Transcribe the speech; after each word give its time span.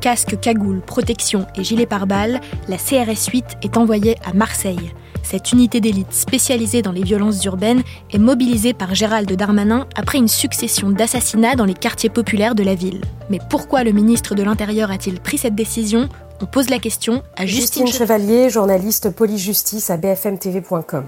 Casque, 0.00 0.38
cagoule, 0.40 0.80
protection 0.80 1.46
et 1.56 1.64
gilet 1.64 1.86
pare-balles, 1.86 2.40
la 2.68 2.76
CRS 2.76 3.30
8 3.32 3.44
est 3.62 3.76
envoyée 3.76 4.16
à 4.24 4.32
Marseille. 4.32 4.92
Cette 5.22 5.52
unité 5.52 5.80
d'élite 5.80 6.12
spécialisée 6.12 6.82
dans 6.82 6.92
les 6.92 7.02
violences 7.02 7.44
urbaines 7.44 7.82
est 8.12 8.18
mobilisée 8.18 8.72
par 8.72 8.94
Gérald 8.94 9.30
Darmanin 9.30 9.86
après 9.94 10.18
une 10.18 10.28
succession 10.28 10.90
d'assassinats 10.90 11.56
dans 11.56 11.64
les 11.64 11.74
quartiers 11.74 12.08
populaires 12.08 12.54
de 12.54 12.62
la 12.62 12.74
ville. 12.74 13.02
Mais 13.28 13.38
pourquoi 13.50 13.84
le 13.84 13.92
ministre 13.92 14.34
de 14.34 14.42
l'Intérieur 14.42 14.90
a-t-il 14.90 15.20
pris 15.20 15.38
cette 15.38 15.54
décision? 15.54 16.08
On 16.40 16.46
pose 16.46 16.70
la 16.70 16.78
question 16.78 17.22
à 17.36 17.46
Justine, 17.46 17.86
Justine 17.86 18.06
Chevalier, 18.06 18.48
journaliste 18.48 19.10
police-justice 19.10 19.90
à 19.90 19.96
bfmtv.com. 19.96 21.04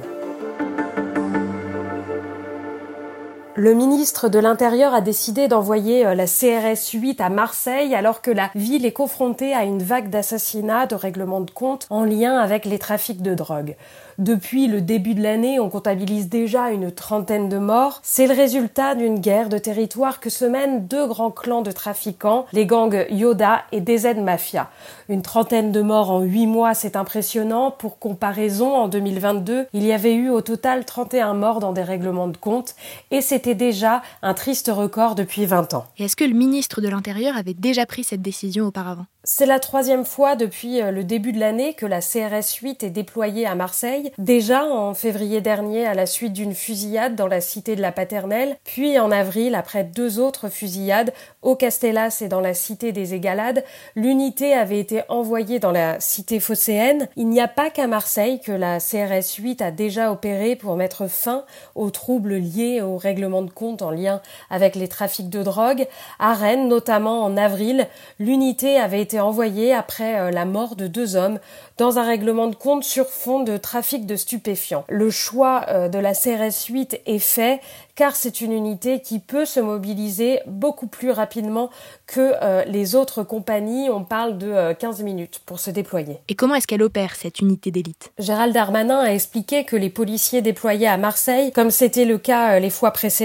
Le 3.56 3.74
ministre 3.74 4.28
de 4.28 4.38
l'Intérieur 4.38 4.94
a 4.94 5.00
décidé 5.00 5.48
d'envoyer 5.48 6.06
euh, 6.06 6.14
la 6.14 6.26
CRS 6.26 6.92
8 6.94 7.20
à 7.20 7.30
Marseille 7.30 7.96
alors 7.96 8.22
que 8.22 8.30
la 8.30 8.48
ville 8.54 8.86
est 8.86 8.92
confrontée 8.92 9.52
à 9.54 9.64
une 9.64 9.82
vague 9.82 10.08
d'assassinats, 10.08 10.86
de 10.86 10.94
règlements 10.94 11.40
de 11.40 11.50
compte 11.50 11.88
en 11.90 12.04
lien 12.04 12.38
avec 12.38 12.64
les 12.64 12.78
trafics 12.78 13.22
de 13.22 13.34
drogue. 13.34 13.74
Depuis 14.20 14.66
le 14.66 14.82
début 14.82 15.14
de 15.14 15.22
l'année, 15.22 15.58
on 15.58 15.70
comptabilise 15.70 16.28
déjà 16.28 16.70
une 16.70 16.92
trentaine 16.92 17.48
de 17.48 17.56
morts. 17.56 18.00
C'est 18.02 18.26
le 18.26 18.34
résultat 18.34 18.94
d'une 18.94 19.18
guerre 19.18 19.48
de 19.48 19.56
territoire 19.56 20.20
que 20.20 20.28
se 20.28 20.44
mènent 20.44 20.86
deux 20.86 21.06
grands 21.06 21.30
clans 21.30 21.62
de 21.62 21.72
trafiquants, 21.72 22.44
les 22.52 22.66
gangs 22.66 23.06
Yoda 23.08 23.62
et 23.72 23.80
DZ 23.80 24.16
Mafia. 24.18 24.68
Une 25.08 25.22
trentaine 25.22 25.72
de 25.72 25.80
morts 25.80 26.10
en 26.10 26.20
huit 26.20 26.46
mois, 26.46 26.74
c'est 26.74 26.96
impressionnant. 26.96 27.70
Pour 27.70 27.98
comparaison, 27.98 28.74
en 28.74 28.88
2022, 28.88 29.66
il 29.72 29.86
y 29.86 29.92
avait 29.92 30.14
eu 30.14 30.28
au 30.28 30.42
total 30.42 30.84
31 30.84 31.32
morts 31.32 31.58
dans 31.58 31.72
des 31.72 31.82
règlements 31.82 32.28
de 32.28 32.36
compte 32.36 32.74
et 33.10 33.22
c'était 33.40 33.54
déjà 33.54 34.02
un 34.20 34.34
triste 34.34 34.70
record 34.70 35.14
depuis 35.14 35.46
20 35.46 35.72
ans. 35.72 35.86
Et 35.96 36.04
est-ce 36.04 36.14
que 36.14 36.24
le 36.24 36.34
ministre 36.34 36.82
de 36.82 36.88
l'Intérieur 36.90 37.38
avait 37.38 37.54
déjà 37.54 37.86
pris 37.86 38.04
cette 38.04 38.20
décision 38.20 38.66
auparavant? 38.66 39.06
C'est 39.22 39.46
la 39.46 39.60
troisième 39.60 40.06
fois 40.06 40.34
depuis 40.34 40.80
euh, 40.80 40.90
le 40.90 41.04
début 41.04 41.32
de 41.32 41.38
l'année 41.38 41.74
que 41.74 41.84
la 41.84 42.00
CRS 42.00 42.56
8 42.60 42.82
est 42.82 42.90
déployée 42.90 43.46
à 43.46 43.54
Marseille. 43.54 44.12
Déjà 44.16 44.64
en 44.64 44.94
février 44.94 45.42
dernier 45.42 45.86
à 45.86 45.92
la 45.92 46.06
suite 46.06 46.32
d'une 46.32 46.54
fusillade 46.54 47.16
dans 47.16 47.26
la 47.26 47.42
cité 47.42 47.76
de 47.76 47.82
la 47.82 47.92
Paternelle, 47.92 48.56
puis 48.64 48.98
en 48.98 49.10
avril 49.10 49.54
après 49.54 49.84
deux 49.84 50.18
autres 50.18 50.48
fusillades 50.48 51.12
au 51.42 51.54
Castellas 51.54 52.22
et 52.22 52.28
dans 52.28 52.40
la 52.40 52.54
cité 52.54 52.92
des 52.92 53.12
Égalades, 53.12 53.62
l'unité 53.94 54.54
avait 54.54 54.80
été 54.80 55.02
envoyée 55.10 55.58
dans 55.58 55.72
la 55.72 56.00
cité 56.00 56.40
phocéenne. 56.40 57.08
Il 57.16 57.28
n'y 57.28 57.40
a 57.40 57.48
pas 57.48 57.68
qu'à 57.68 57.86
Marseille 57.86 58.40
que 58.40 58.52
la 58.52 58.78
CRS 58.80 59.36
8 59.38 59.60
a 59.60 59.70
déjà 59.70 60.12
opéré 60.12 60.56
pour 60.56 60.76
mettre 60.76 61.08
fin 61.08 61.44
aux 61.74 61.90
troubles 61.90 62.36
liés 62.36 62.80
au 62.80 62.96
règlement 62.96 63.29
de 63.42 63.50
compte 63.50 63.82
en 63.82 63.90
lien 63.90 64.20
avec 64.50 64.74
les 64.74 64.88
trafics 64.88 65.30
de 65.30 65.42
drogue. 65.42 65.86
À 66.18 66.34
Rennes, 66.34 66.68
notamment 66.68 67.22
en 67.22 67.36
avril, 67.36 67.86
l'unité 68.18 68.78
avait 68.78 69.00
été 69.00 69.20
envoyé 69.20 69.72
après 69.72 70.20
euh, 70.20 70.30
la 70.30 70.44
mort 70.44 70.76
de 70.76 70.86
deux 70.86 71.16
hommes 71.16 71.38
dans 71.78 71.98
un 71.98 72.04
règlement 72.04 72.48
de 72.48 72.54
compte 72.54 72.84
sur 72.84 73.06
fond 73.06 73.42
de 73.42 73.56
trafic 73.56 74.06
de 74.06 74.16
stupéfiants. 74.16 74.84
Le 74.88 75.10
choix 75.10 75.64
euh, 75.68 75.88
de 75.88 75.98
la 75.98 76.14
CRS 76.14 76.66
8 76.68 77.00
est 77.06 77.18
fait 77.18 77.60
car 77.94 78.16
c'est 78.16 78.40
une 78.40 78.52
unité 78.52 79.00
qui 79.00 79.18
peut 79.18 79.44
se 79.44 79.60
mobiliser 79.60 80.40
beaucoup 80.46 80.86
plus 80.86 81.10
rapidement 81.10 81.70
que 82.06 82.32
euh, 82.42 82.64
les 82.64 82.94
autres 82.94 83.22
compagnies. 83.22 83.90
On 83.90 84.04
parle 84.04 84.38
de 84.38 84.72
15 84.72 85.02
minutes 85.02 85.40
pour 85.44 85.60
se 85.60 85.70
déployer. 85.70 86.18
Et 86.28 86.34
comment 86.34 86.54
est-ce 86.54 86.66
qu'elle 86.66 86.82
opère, 86.82 87.14
cette 87.14 87.40
unité 87.40 87.70
d'élite? 87.70 88.10
Gérald 88.18 88.54
Darmanin 88.54 89.00
a 89.00 89.12
expliqué 89.12 89.64
que 89.64 89.76
les 89.76 89.90
policiers 89.90 90.40
déployés 90.40 90.86
à 90.86 90.96
Marseille, 90.96 91.52
comme 91.52 91.70
c'était 91.70 92.06
le 92.06 92.16
cas 92.16 92.58
les 92.58 92.70
fois 92.70 92.90
précédentes, 92.90 93.19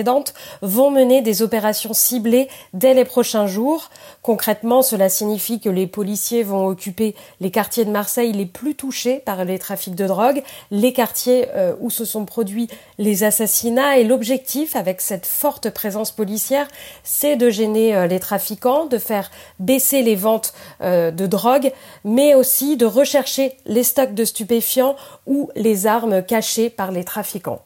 vont 0.61 0.91
mener 0.91 1.21
des 1.21 1.41
opérations 1.41 1.93
ciblées 1.93 2.49
dès 2.73 2.93
les 2.93 3.05
prochains 3.05 3.47
jours. 3.47 3.89
Concrètement, 4.21 4.81
cela 4.81 5.09
signifie 5.09 5.59
que 5.59 5.69
les 5.69 5.87
policiers 5.87 6.43
vont 6.43 6.67
occuper 6.67 7.15
les 7.39 7.51
quartiers 7.51 7.85
de 7.85 7.91
Marseille 7.91 8.31
les 8.31 8.45
plus 8.45 8.75
touchés 8.75 9.19
par 9.19 9.45
les 9.45 9.59
trafics 9.59 9.95
de 9.95 10.07
drogue, 10.07 10.43
les 10.71 10.93
quartiers 10.93 11.47
euh, 11.55 11.73
où 11.79 11.89
se 11.89 12.05
sont 12.05 12.25
produits 12.25 12.67
les 12.97 13.23
assassinats 13.23 13.97
et 13.97 14.03
l'objectif 14.03 14.75
avec 14.75 15.01
cette 15.01 15.25
forte 15.25 15.69
présence 15.69 16.11
policière, 16.11 16.67
c'est 17.03 17.35
de 17.35 17.49
gêner 17.49 17.95
euh, 17.95 18.07
les 18.07 18.19
trafiquants, 18.19 18.85
de 18.85 18.97
faire 18.97 19.31
baisser 19.59 20.01
les 20.01 20.15
ventes 20.15 20.53
euh, 20.81 21.11
de 21.11 21.27
drogue, 21.27 21.71
mais 22.03 22.35
aussi 22.35 22.77
de 22.77 22.85
rechercher 22.85 23.57
les 23.65 23.83
stocks 23.83 24.13
de 24.13 24.25
stupéfiants 24.25 24.95
ou 25.25 25.49
les 25.55 25.87
armes 25.87 26.23
cachées 26.23 26.69
par 26.69 26.91
les 26.91 27.03
trafiquants. 27.03 27.64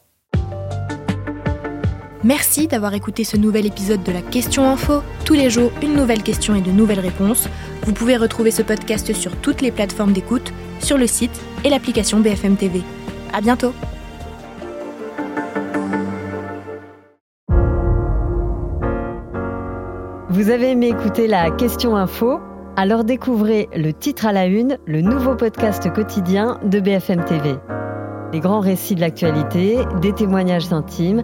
Merci 2.24 2.68
d'avoir 2.68 2.94
écouté 2.96 3.24
ce 3.24 3.38
nouvel 3.38 3.66
épisode 3.66 4.04
de 4.04 4.12
la 4.12 4.22
Question 4.22 4.70
Info. 4.70 5.02
Tous 5.24 5.36
les 5.36 5.50
jours, 5.50 5.72
une 5.82 5.94
nouvelle 5.94 6.22
question 6.22 6.54
et 6.54 6.60
de 6.60 6.70
nouvelles 6.70 7.00
réponses. 7.00 7.48
Vous 7.84 7.94
pouvez 7.94 8.18
retrouver 8.18 8.52
ce 8.52 8.62
podcast 8.62 9.14
sur 9.14 9.38
toutes 9.38 9.62
les 9.62 9.72
plateformes 9.72 10.12
d'écoute, 10.12 10.52
sur 10.80 10.98
le 10.98 11.08
site 11.08 11.32
et 11.64 11.70
l'application 11.70 12.20
BFM 12.20 12.58
TV. 12.58 12.82
À 13.32 13.40
bientôt. 13.40 13.74
Vous 20.30 20.50
avez 20.50 20.72
aimé 20.72 20.90
écouter 20.90 21.26
la 21.26 21.52
Question 21.52 21.96
Info? 21.96 22.42
Alors 22.76 23.06
découvrez 23.06 23.70
le 23.74 23.94
titre 23.94 24.26
à 24.26 24.34
la 24.34 24.46
une, 24.46 24.78
le 24.86 25.00
nouveau 25.00 25.36
podcast 25.36 25.90
quotidien 25.94 26.60
de 26.66 26.82
BFM 26.82 27.24
TV. 27.24 27.56
Les 28.34 28.42
grands 28.42 28.60
récits 28.60 28.96
de 28.96 29.02
l'actualité, 29.02 29.78
des 30.02 30.12
témoignages 30.12 30.72
intimes 30.74 31.24